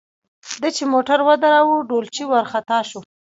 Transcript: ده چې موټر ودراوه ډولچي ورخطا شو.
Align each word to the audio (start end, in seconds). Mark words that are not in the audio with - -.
ده 0.61 0.69
چې 0.75 0.83
موټر 0.93 1.19
ودراوه 1.27 1.75
ډولچي 1.89 2.23
ورخطا 2.27 2.79
شو. 2.89 2.99